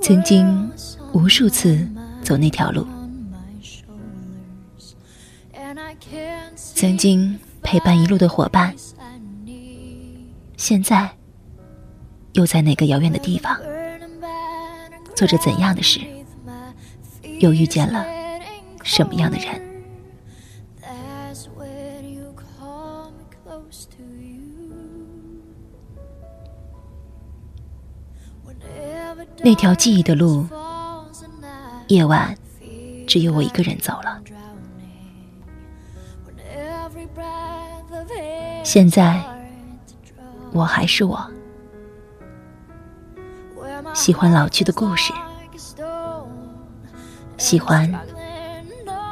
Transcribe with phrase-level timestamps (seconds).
[0.00, 0.70] 曾经
[1.12, 1.88] 无数次
[2.22, 2.86] 走那条路，
[6.56, 8.74] 曾经陪伴一路的伙伴，
[10.56, 11.10] 现在
[12.34, 13.58] 又在哪个遥远的地方，
[15.16, 16.00] 做着怎样的事，
[17.40, 18.06] 又遇见了
[18.82, 19.60] 什么样的人？
[29.42, 30.46] 那条记忆的路，
[31.88, 32.34] 夜晚
[33.06, 34.20] 只有我一个人走了。
[38.62, 39.22] 现在
[40.52, 41.22] 我还是我，
[43.92, 45.12] 喜欢老去的故事，
[47.36, 47.92] 喜欢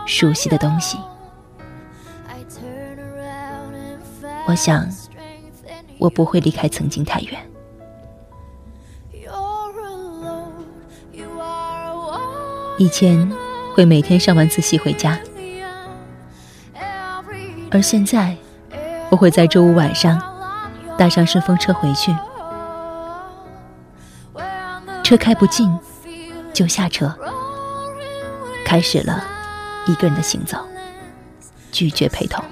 [0.06, 0.98] 熟悉的东西。
[4.46, 4.88] 我想，
[5.98, 7.38] 我不会离开曾经太远。
[12.78, 13.30] 以前
[13.74, 15.18] 会每天上完自习回家，
[17.70, 18.36] 而现在
[19.10, 20.20] 我会在周五晚上
[20.98, 22.14] 搭上顺风车回去。
[25.04, 25.70] 车开不进
[26.52, 27.14] 就下车，
[28.64, 29.22] 开始了
[29.86, 30.58] 一个人的行走，
[31.70, 32.42] 拒绝陪同，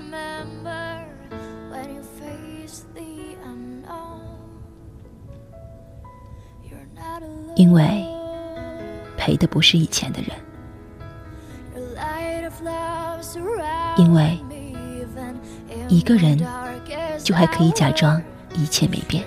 [7.57, 8.10] 因为。
[9.21, 10.35] 陪的不是以前的人，
[13.99, 14.39] 因为
[15.89, 16.39] 一个人
[17.19, 18.21] 就还可以假装
[18.55, 19.23] 一切没变。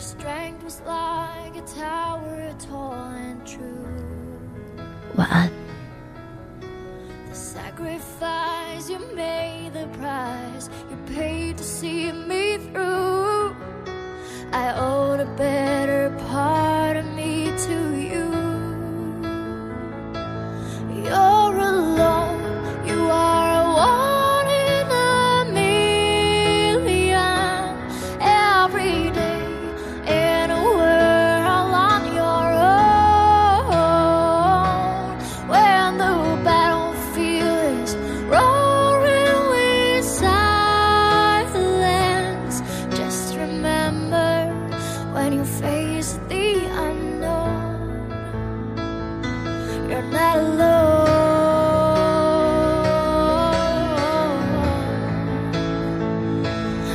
[5.15, 5.47] 晚安。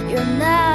[0.09, 0.68] You're not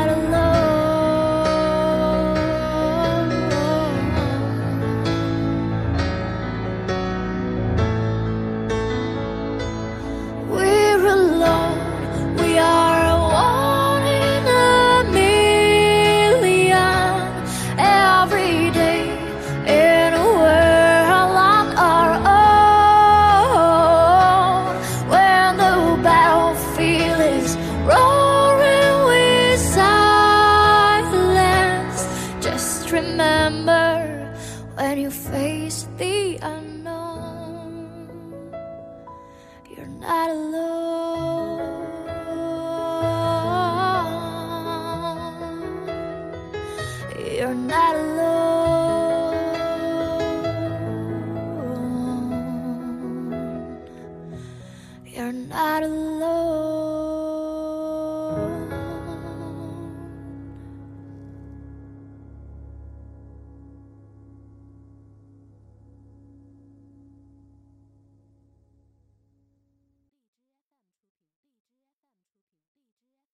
[36.13, 36.37] me,
[39.75, 41.73] you're not alone.
[47.37, 49.33] You're not alone.
[55.15, 56.72] You're not alone.